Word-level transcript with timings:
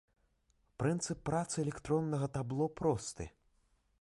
Прынцып 0.83 1.21
працы 1.29 1.55
электроннага 1.67 2.33
табло 2.39 2.71
просты. 2.83 3.33